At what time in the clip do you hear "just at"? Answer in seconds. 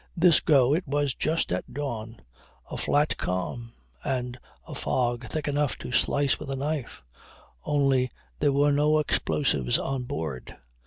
1.13-1.75